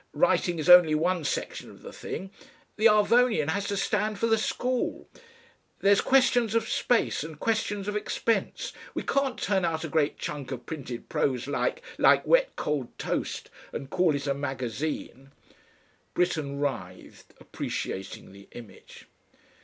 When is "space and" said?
6.67-7.39